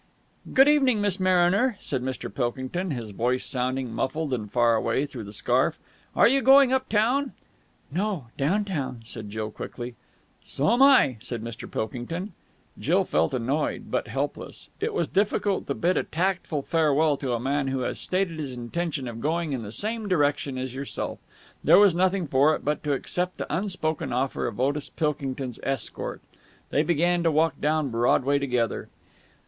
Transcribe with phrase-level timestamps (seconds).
[0.51, 2.33] "Good evening, Miss Mariner," said Mr.
[2.33, 5.77] Pilkington, his voice sounding muffled and far away through the scarf.
[6.15, 7.33] "Are you going up town?"
[7.91, 9.93] "No, down town," said Jill quickly.
[10.43, 11.69] "So am I," said Mr.
[11.69, 12.33] Pilkington.
[12.79, 14.71] Jill felt annoyed, but helpless.
[14.79, 18.53] It is difficult to bid a tactful farewell to a man who has stated his
[18.53, 21.19] intention of going in the same direction as yourself.
[21.63, 26.21] There was nothing for it but to accept the unspoken offer of Otis Pilkington's escort.
[26.71, 28.89] They began to walk down Broadway together.